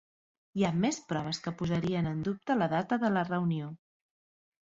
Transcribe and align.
Hi 0.59 0.63
ha 0.65 0.69
més 0.85 0.97
proves 1.11 1.39
que 1.47 1.53
posarien 1.59 2.07
en 2.13 2.25
dubte 2.29 2.57
la 2.63 2.69
data 2.73 2.99
de 3.05 3.13
la 3.19 3.27
reunió. 3.29 3.71